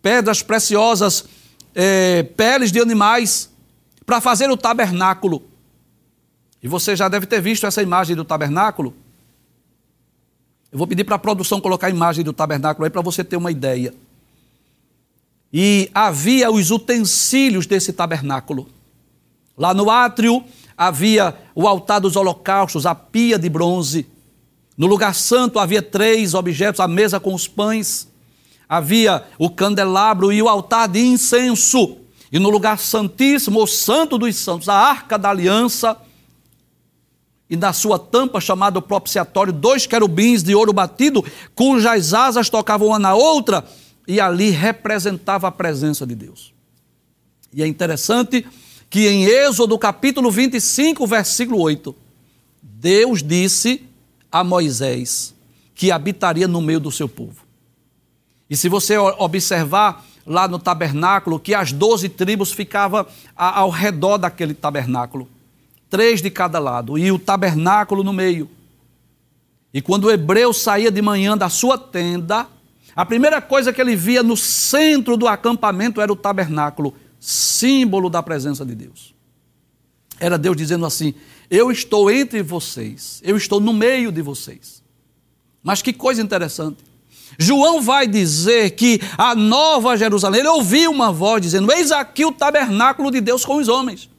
[0.02, 1.26] pedras preciosas,
[1.76, 3.52] é, peles de animais,
[4.04, 5.47] para fazer o tabernáculo.
[6.62, 8.94] E você já deve ter visto essa imagem do tabernáculo.
[10.72, 13.38] Eu vou pedir para a produção colocar a imagem do tabernáculo aí para você ter
[13.38, 13.94] uma ideia.
[15.52, 18.68] E havia os utensílios desse tabernáculo.
[19.58, 20.44] Lá no átrio
[20.78, 24.06] havia o altar dos holocaustos, a pia de bronze.
[24.78, 28.08] No lugar santo havia três objetos: a mesa com os pães,
[28.68, 31.98] havia o candelabro e o altar de incenso.
[32.32, 35.98] E no lugar santíssimo, o santo dos santos, a arca da aliança,
[37.50, 41.24] e na sua tampa, chamado propiciatório, dois querubins de ouro batido,
[41.56, 43.64] cujas asas tocavam uma na outra,
[44.08, 46.54] e ali representava a presença de Deus.
[47.54, 48.46] E é interessante
[48.90, 51.96] que em Êxodo capítulo 25, versículo 8,
[52.62, 53.84] Deus disse
[54.32, 55.34] a Moisés
[55.74, 57.46] que habitaria no meio do seu povo.
[58.50, 63.06] E se você observar lá no tabernáculo, que as doze tribos ficavam
[63.36, 65.28] ao redor daquele tabernáculo,
[65.90, 68.50] três de cada lado, e o tabernáculo no meio.
[69.74, 72.48] E quando o hebreu saía de manhã da sua tenda,
[72.96, 78.24] a primeira coisa que ele via no centro do acampamento era o tabernáculo, símbolo da
[78.24, 79.14] presença de Deus.
[80.20, 81.14] Era Deus dizendo assim:
[81.50, 84.82] Eu estou entre vocês, eu estou no meio de vocês.
[85.62, 86.84] Mas que coisa interessante.
[87.38, 92.32] João vai dizer que a nova Jerusalém, ele ouviu uma voz dizendo: Eis aqui o
[92.32, 94.10] tabernáculo de Deus com os homens,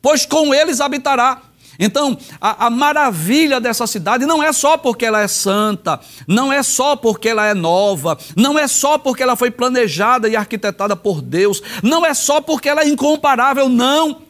[0.00, 1.42] pois com eles habitará.
[1.78, 6.60] Então, a, a, maravilha dessa cidade não é só porque ela é santa, não é
[6.60, 11.22] só porque ela é nova, não é só porque ela foi planejada e arquitetada por
[11.22, 14.22] Deus, não é só porque ela é incomparável, não.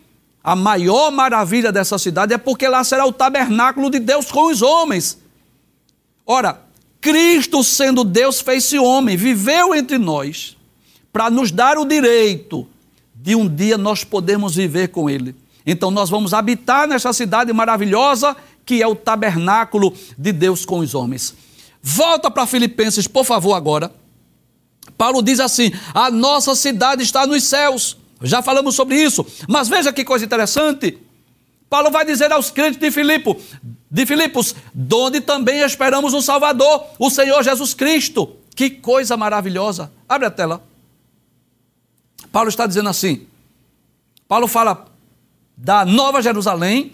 [0.44, 4.61] A maior maravilha dessa cidade é porque lá será o tabernáculo de Deus com os
[4.61, 5.18] homens.
[6.26, 6.61] Ora,
[7.00, 10.54] Cristo, sendo Deus, fez-se homem, viveu entre nós,
[11.11, 12.66] para nos dar o direito
[13.14, 15.35] de um dia nós podermos viver com Ele.
[15.70, 20.94] Então nós vamos habitar nessa cidade maravilhosa que é o tabernáculo de Deus com os
[20.94, 21.35] homens.
[21.83, 23.92] Volta para Filipenses, por favor, agora.
[24.96, 27.98] Paulo diz assim: a nossa cidade está nos céus.
[28.22, 30.98] Já falamos sobre isso, mas veja que coisa interessante.
[31.68, 33.37] Paulo vai dizer aos crentes de Filipo,
[33.90, 38.37] de Filipos, donde também esperamos um Salvador, o Senhor Jesus Cristo.
[38.57, 39.92] Que coisa maravilhosa.
[40.09, 40.62] Abre a tela.
[42.33, 43.26] Paulo está dizendo assim.
[44.26, 44.88] Paulo fala
[45.60, 46.92] da Nova Jerusalém,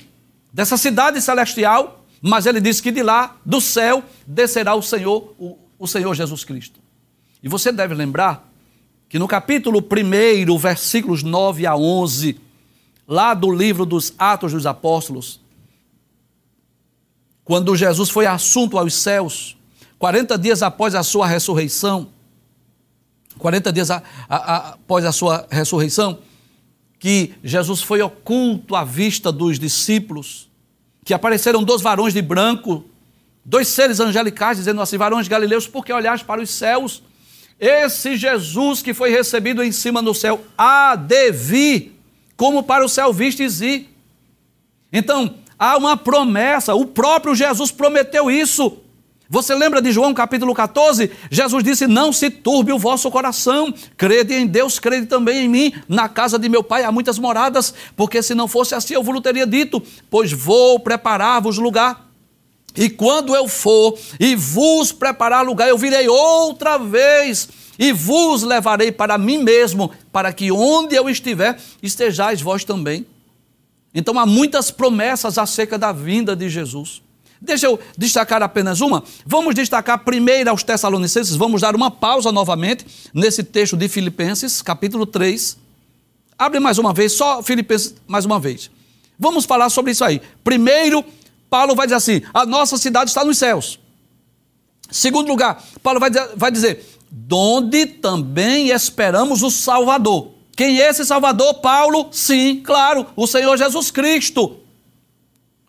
[0.50, 5.58] dessa cidade celestial, mas ele diz que de lá, do céu, descerá o Senhor, o,
[5.78, 6.80] o Senhor Jesus Cristo.
[7.42, 8.50] E você deve lembrar
[9.06, 12.40] que no capítulo 1, versículos 9 a 11,
[13.06, 15.40] lá do livro dos Atos dos Apóstolos,
[17.44, 19.58] quando Jesus foi assunto aos céus,
[19.98, 22.08] 40 dias após a sua ressurreição,
[23.38, 26.18] 40 dias a, a, a, após a sua ressurreição,
[27.04, 30.48] que Jesus foi oculto à vista dos discípulos,
[31.04, 32.82] que apareceram dois varões de branco,
[33.44, 37.02] dois seres angelicais, dizendo assim: varões galileus, por que olhais para os céus?
[37.60, 42.00] Esse Jesus que foi recebido em cima no céu há de vir,
[42.38, 43.94] como para o céu vistes ir.
[44.90, 48.78] Então, há uma promessa, o próprio Jesus prometeu isso.
[49.28, 51.10] Você lembra de João capítulo 14?
[51.30, 55.72] Jesus disse: Não se turbe o vosso coração, crede em Deus, crede também em mim.
[55.88, 59.20] Na casa de meu pai há muitas moradas, porque se não fosse assim eu vos
[59.22, 62.04] teria dito, pois vou preparar-vos lugar.
[62.76, 68.92] E quando eu for e vos preparar lugar, eu virei outra vez e vos levarei
[68.92, 73.06] para mim mesmo, para que onde eu estiver, estejais vós também.
[73.94, 77.03] Então há muitas promessas acerca da vinda de Jesus.
[77.44, 79.04] Deixa eu destacar apenas uma.
[79.26, 85.04] Vamos destacar primeiro aos Tessalonicenses, vamos dar uma pausa novamente nesse texto de Filipenses, capítulo
[85.04, 85.58] 3.
[86.38, 88.70] Abre mais uma vez, só Filipenses mais uma vez.
[89.18, 90.22] Vamos falar sobre isso aí.
[90.42, 91.04] Primeiro,
[91.50, 93.78] Paulo vai dizer assim: a nossa cidade está nos céus.
[94.90, 100.32] Segundo lugar, Paulo vai dizer, vai dizer donde também esperamos o Salvador.
[100.56, 102.08] Quem é esse Salvador, Paulo?
[102.10, 104.63] Sim, claro, o Senhor Jesus Cristo.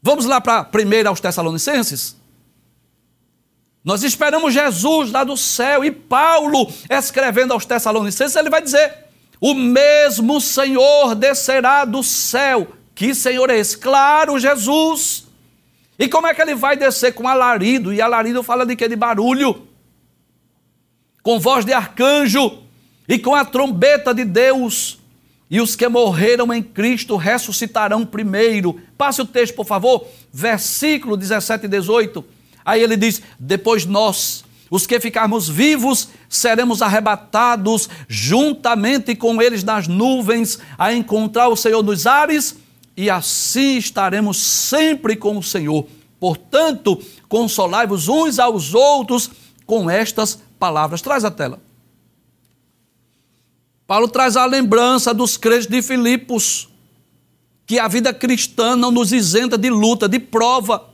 [0.06, 2.16] Vamos lá para primeiro aos Tessalonicenses?
[3.84, 8.94] Nós esperamos Jesus lá do céu e Paulo, escrevendo aos Tessalonicenses, ele vai dizer:
[9.42, 12.68] O mesmo Senhor descerá do céu.
[12.94, 13.80] Que Senhor é esse?
[13.80, 15.26] Claro, Jesus.
[15.98, 17.12] E como é que ele vai descer?
[17.16, 17.92] Com alarido.
[17.92, 18.88] E alarido fala de que?
[18.88, 19.68] De barulho.
[21.24, 22.60] Com voz de arcanjo
[23.10, 25.00] e com a trombeta de Deus
[25.50, 28.82] e os que morreram em Cristo ressuscitarão primeiro.
[28.98, 32.24] Passe o texto, por favor, versículo 17 e 18.
[32.64, 39.88] Aí ele diz: Depois nós, os que ficarmos vivos, seremos arrebatados juntamente com eles nas
[39.88, 42.56] nuvens, a encontrar o Senhor nos ares,
[42.98, 45.86] e assim estaremos sempre com o Senhor.
[46.20, 49.30] Portanto, consolai-vos uns aos outros
[49.66, 51.02] com estas palavras.
[51.02, 51.60] Traz a tela.
[53.86, 56.68] Paulo traz a lembrança dos crentes de Filipos,
[57.66, 60.90] que a vida cristã não nos isenta de luta, de prova.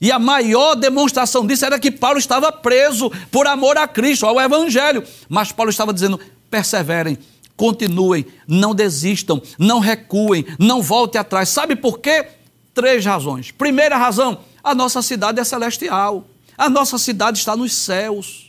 [0.00, 4.40] E a maior demonstração disso era que Paulo estava preso por amor a Cristo, ao
[4.40, 5.02] Evangelho.
[5.28, 7.18] Mas Paulo estava dizendo: perseverem,
[7.56, 11.48] continuem, não desistam, não recuem, não voltem atrás.
[11.48, 12.26] Sabe por quê?
[12.72, 13.50] Três razões.
[13.50, 16.24] Primeira razão: a nossa cidade é celestial,
[16.56, 18.48] a nossa cidade está nos céus.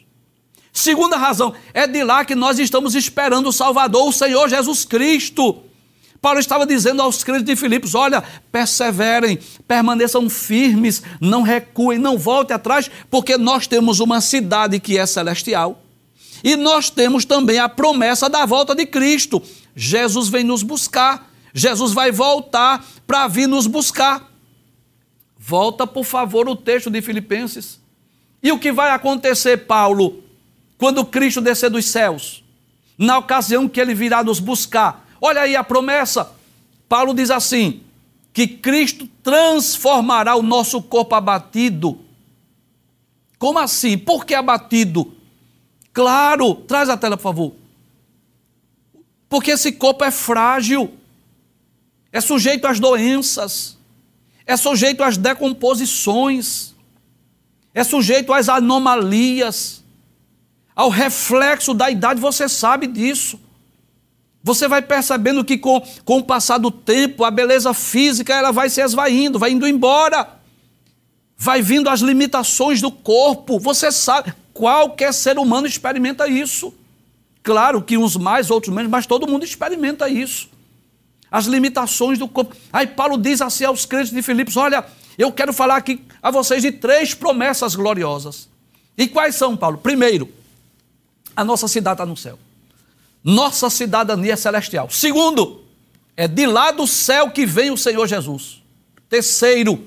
[0.72, 5.64] Segunda razão, é de lá que nós estamos esperando o Salvador, o Senhor Jesus Cristo.
[6.22, 12.56] Paulo estava dizendo aos crentes de Filipos: olha, perseverem, permaneçam firmes, não recuem, não voltem
[12.56, 15.82] atrás, porque nós temos uma cidade que é celestial.
[16.44, 19.42] E nós temos também a promessa da volta de Cristo.
[19.76, 24.30] Jesus vem nos buscar, Jesus vai voltar para vir nos buscar.
[25.38, 27.80] Volta, por favor, o texto de Filipenses.
[28.42, 30.24] E o que vai acontecer, Paulo?
[30.80, 32.42] quando Cristo descer dos céus,
[32.98, 35.06] na ocasião que ele virá nos buscar.
[35.22, 36.32] Olha aí a promessa.
[36.88, 37.82] Paulo diz assim:
[38.34, 42.00] que Cristo transformará o nosso corpo abatido.
[43.38, 43.98] Como assim?
[43.98, 45.14] Por que abatido?
[45.94, 47.54] Claro, traz a tela, por favor.
[49.28, 50.94] Porque esse corpo é frágil,
[52.12, 53.78] é sujeito às doenças,
[54.46, 56.76] é sujeito às decomposições,
[57.74, 59.84] é sujeito às anomalias
[60.80, 63.38] ao reflexo da idade, você sabe disso.
[64.44, 68.70] Você vai percebendo que com, com o passar do tempo, a beleza física ela vai
[68.70, 70.40] se esvaindo, vai indo embora.
[71.38, 73.60] Vai vindo as limitações do corpo.
[73.60, 76.74] Você sabe, qualquer ser humano experimenta isso.
[77.44, 80.50] Claro que uns mais, outros menos, mas todo mundo experimenta isso.
[81.32, 82.56] As limitações do corpo.
[82.72, 84.86] Aí Paulo diz assim aos crentes de Filipos: Olha,
[85.18, 88.50] eu quero falar aqui a vocês de três promessas gloriosas.
[88.98, 89.78] E quais são, Paulo?
[89.78, 90.30] Primeiro,
[91.36, 92.38] a nossa cidade está no céu.
[93.24, 94.90] Nossa cidadania celestial.
[94.90, 95.62] Segundo,
[96.16, 98.62] é de lá do céu que vem o Senhor Jesus.
[99.10, 99.82] Terceiro,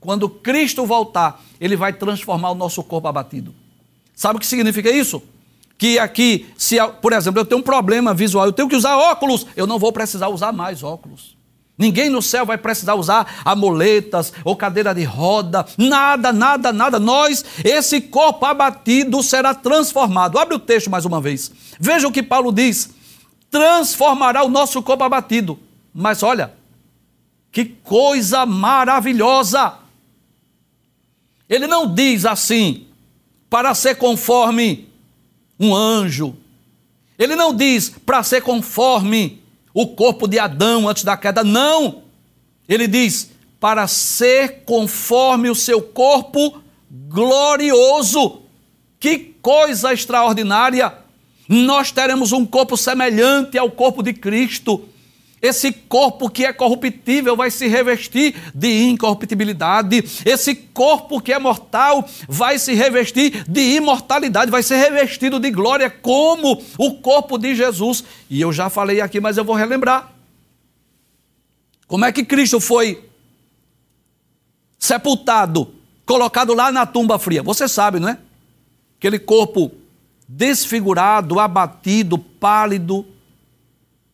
[0.00, 3.54] quando Cristo voltar, ele vai transformar o nosso corpo abatido.
[4.14, 5.22] Sabe o que significa isso?
[5.76, 9.46] Que aqui, se, por exemplo, eu tenho um problema visual, eu tenho que usar óculos,
[9.56, 11.36] eu não vou precisar usar mais óculos.
[11.78, 16.98] Ninguém no céu vai precisar usar amuletas ou cadeira de roda, nada, nada, nada.
[16.98, 20.36] Nós, esse corpo abatido será transformado.
[20.40, 21.52] Abre o texto mais uma vez.
[21.78, 22.90] Veja o que Paulo diz:
[23.50, 25.58] transformará o nosso corpo abatido.
[25.92, 26.54] Mas olha,
[27.50, 29.74] que coisa maravilhosa!
[31.48, 32.86] Ele não diz assim,
[33.48, 34.88] para ser conforme
[35.58, 36.36] um anjo.
[37.18, 41.42] Ele não diz para ser conforme o corpo de Adão antes da queda.
[41.42, 42.02] Não!
[42.68, 48.42] Ele diz: para ser conforme o seu corpo glorioso.
[49.00, 51.07] Que coisa extraordinária!
[51.48, 54.86] Nós teremos um corpo semelhante ao corpo de Cristo.
[55.40, 60.04] Esse corpo que é corruptível vai se revestir de incorruptibilidade.
[60.26, 65.88] Esse corpo que é mortal vai se revestir de imortalidade, vai ser revestido de glória,
[65.88, 68.04] como o corpo de Jesus.
[68.28, 70.12] E eu já falei aqui, mas eu vou relembrar.
[71.86, 73.02] Como é que Cristo foi
[74.78, 75.72] sepultado,
[76.04, 77.42] colocado lá na tumba fria?
[77.44, 78.18] Você sabe, não é?
[78.98, 79.70] Aquele corpo
[80.28, 83.06] desfigurado, abatido, pálido.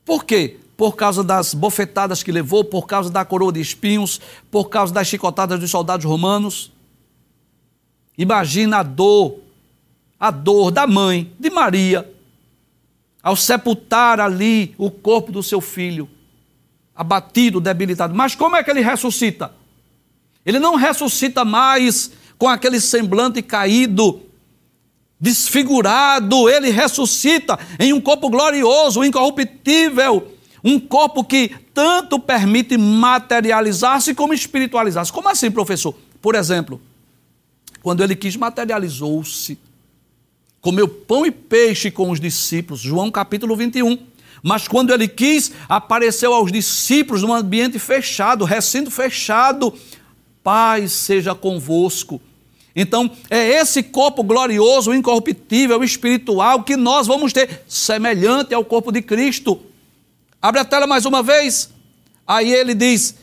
[0.04, 0.58] Por quê?
[0.76, 5.06] por causa das bofetadas que levou, por causa da coroa de espinhos, por causa das
[5.06, 6.72] chicotadas dos soldados romanos.
[8.18, 9.40] Imagina a dor,
[10.18, 12.10] a dor da mãe de Maria,
[13.22, 16.08] ao sepultar ali o corpo do seu filho,
[16.94, 18.14] abatido, debilitado.
[18.14, 19.52] Mas como é que ele ressuscita?
[20.44, 24.22] Ele não ressuscita mais com aquele semblante caído,
[25.20, 30.34] desfigurado, ele ressuscita em um corpo glorioso, incorruptível
[30.64, 35.12] um corpo que tanto permite materializar-se como espiritualizar-se.
[35.12, 35.94] Como assim, professor?
[36.22, 36.80] Por exemplo,
[37.82, 39.58] quando ele quis materializou-se,
[40.62, 43.98] comeu pão e peixe com os discípulos, João capítulo 21.
[44.42, 49.72] Mas quando ele quis, apareceu aos discípulos num ambiente fechado, recinto fechado.
[50.42, 52.20] Paz seja convosco.
[52.74, 59.00] Então, é esse corpo glorioso, incorruptível, espiritual que nós vamos ter, semelhante ao corpo de
[59.00, 59.60] Cristo.
[60.42, 61.70] Abre a tela mais uma vez.
[62.26, 63.14] Aí ele diz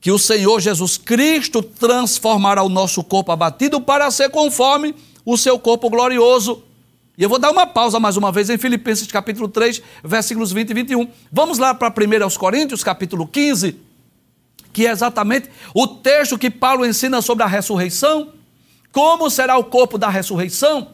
[0.00, 5.58] que o Senhor Jesus Cristo transformará o nosso corpo abatido para ser conforme o seu
[5.58, 6.62] corpo glorioso.
[7.16, 10.70] E eu vou dar uma pausa mais uma vez em Filipenses capítulo 3, versículos 20
[10.70, 11.08] e 21.
[11.30, 13.76] Vamos lá para 1 aos Coríntios, capítulo 15,
[14.72, 18.32] que é exatamente o texto que Paulo ensina sobre a ressurreição.
[18.92, 20.88] Como será o corpo da ressurreição?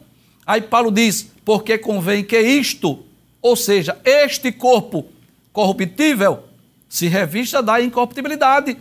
[0.47, 3.03] Aí Paulo diz: porque convém que isto,
[3.41, 5.05] ou seja, este corpo
[5.51, 6.45] corruptível
[6.87, 8.77] se revista da incorruptibilidade,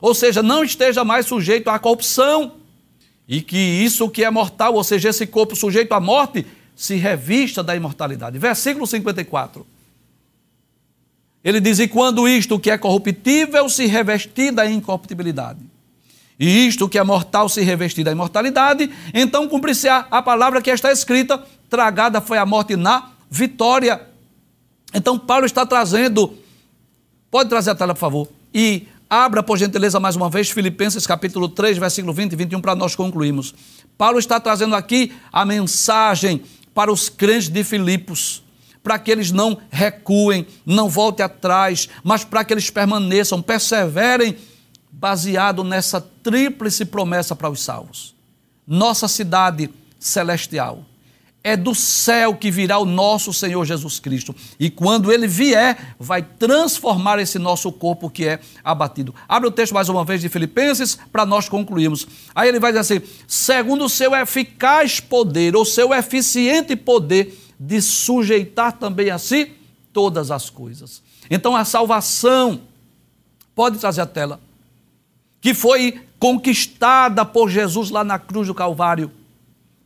[0.00, 2.52] ou seja, não esteja mais sujeito à corrupção,
[3.28, 7.62] e que isso que é mortal, ou seja, esse corpo sujeito à morte, se revista
[7.62, 8.38] da imortalidade.
[8.38, 9.66] Versículo 54.
[11.42, 15.60] Ele diz: E quando isto que é corruptível se revestir da incorruptibilidade,
[16.38, 20.70] e isto que é mortal se revestir da imortalidade, então cumpre-se a, a palavra que
[20.70, 24.00] está escrita: tragada foi a morte na vitória.
[24.94, 26.34] Então, Paulo está trazendo,
[27.30, 31.48] pode trazer a tela, por favor, e abra, por gentileza, mais uma vez, Filipenses capítulo
[31.48, 33.54] 3, versículo 20 e 21, para nós concluirmos.
[33.96, 36.42] Paulo está trazendo aqui a mensagem
[36.74, 38.42] para os crentes de Filipos,
[38.82, 44.36] para que eles não recuem, não voltem atrás, mas para que eles permaneçam, perseverem,
[44.98, 48.14] baseado nessa tríplice promessa para os salvos.
[48.66, 49.68] Nossa cidade
[50.00, 50.84] celestial
[51.44, 54.34] é do céu que virá o nosso Senhor Jesus Cristo.
[54.58, 59.14] E quando ele vier, vai transformar esse nosso corpo que é abatido.
[59.28, 62.08] Abre o texto mais uma vez de Filipenses para nós concluirmos.
[62.34, 67.80] Aí ele vai dizer assim: segundo o seu eficaz poder, ou seu eficiente poder de
[67.82, 69.52] sujeitar também a si
[69.92, 71.02] todas as coisas.
[71.30, 72.62] Então a salvação,
[73.54, 74.40] pode trazer a tela,
[75.46, 79.12] que foi conquistada por Jesus lá na cruz do Calvário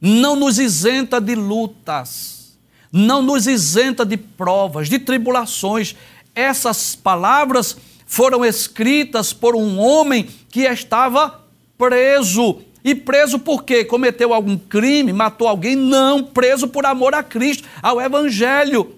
[0.00, 2.56] não nos isenta de lutas,
[2.90, 5.94] não nos isenta de provas, de tribulações.
[6.34, 11.44] Essas palavras foram escritas por um homem que estava
[11.76, 12.62] preso.
[12.82, 13.84] E preso por quê?
[13.84, 15.76] Cometeu algum crime, matou alguém?
[15.76, 18.94] Não, preso por amor a Cristo, ao Evangelho.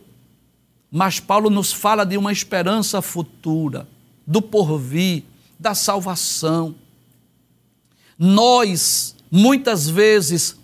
[0.92, 3.88] Mas Paulo nos fala de uma esperança futura,
[4.24, 5.24] do porvir,
[5.62, 6.74] da salvação.
[8.18, 10.56] Nós, muitas vezes,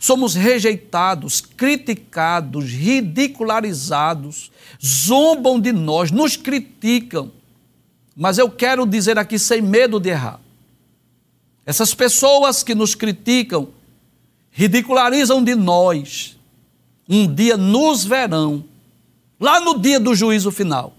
[0.00, 4.52] Somos rejeitados, criticados, ridicularizados,
[4.84, 7.32] zombam de nós, nos criticam.
[8.16, 10.40] Mas eu quero dizer aqui sem medo de errar.
[11.66, 13.70] Essas pessoas que nos criticam,
[14.52, 16.38] ridicularizam de nós,
[17.08, 18.64] um dia nos verão,
[19.38, 20.94] lá no dia do juízo final.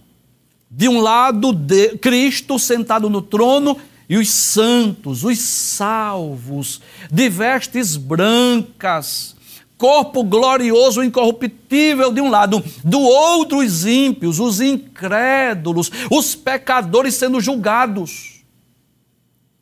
[0.70, 7.96] De um lado, de Cristo sentado no trono e os santos, os salvos, de vestes
[7.96, 9.36] brancas,
[9.78, 17.42] corpo glorioso, incorruptível de um lado, do outro os ímpios, os incrédulos, os pecadores sendo
[17.42, 18.44] julgados.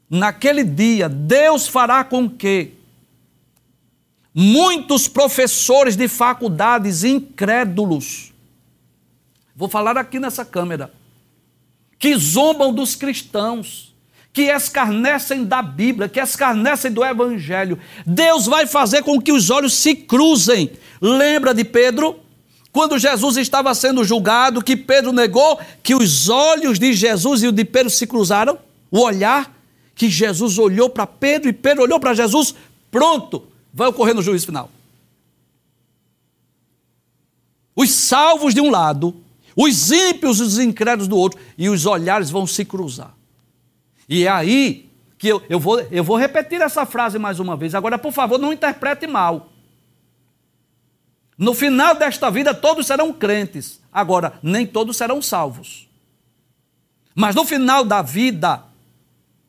[0.10, 2.72] Naquele dia, Deus fará com que
[4.34, 8.34] muitos professores de faculdades incrédulos
[9.58, 10.94] vou falar aqui nessa câmera,
[11.98, 13.96] que zombam dos cristãos,
[14.32, 17.80] que escarnecem da Bíblia, que escarnecem do Evangelho.
[18.06, 20.72] Deus vai fazer com que os olhos se cruzem.
[21.02, 22.20] Lembra de Pedro?
[22.72, 27.52] Quando Jesus estava sendo julgado, que Pedro negou, que os olhos de Jesus e o
[27.52, 28.60] de Pedro se cruzaram,
[28.92, 29.52] o olhar
[29.96, 32.54] que Jesus olhou para Pedro e Pedro olhou para Jesus,
[32.92, 34.70] pronto, vai ocorrer no juízo final.
[37.76, 39.16] Os salvos de um lado,
[39.58, 43.16] os ímpios e os incrédulos do outro, e os olhares vão se cruzar.
[44.08, 44.88] E é aí
[45.18, 47.74] que eu, eu, vou, eu vou repetir essa frase mais uma vez.
[47.74, 49.50] Agora, por favor, não interprete mal.
[51.36, 53.82] No final desta vida, todos serão crentes.
[53.92, 55.88] Agora, nem todos serão salvos.
[57.16, 58.64] Mas no final da vida,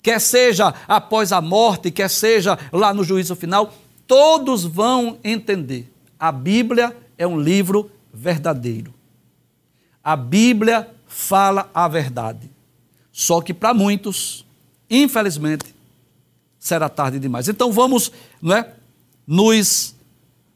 [0.02, 3.74] quer seja após a morte, quer seja lá no juízo final,
[4.06, 5.92] todos vão entender.
[6.18, 8.97] A Bíblia é um livro verdadeiro.
[10.08, 12.50] A Bíblia fala a verdade.
[13.12, 14.42] Só que para muitos,
[14.88, 15.74] infelizmente,
[16.58, 17.48] será tarde demais.
[17.48, 18.72] Então vamos não é,
[19.26, 19.94] nos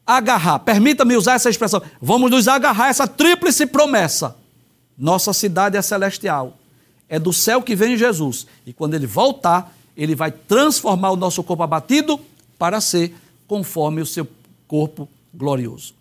[0.06, 4.36] agarrar, permita-me usar essa expressão, vamos nos agarrar a essa tríplice promessa.
[4.96, 6.56] Nossa cidade é celestial
[7.12, 8.46] é do céu que vem Jesus.
[8.64, 12.18] E quando ele voltar, ele vai transformar o nosso corpo abatido
[12.58, 13.14] para ser
[13.46, 14.26] conforme o seu
[14.66, 15.92] corpo glorioso.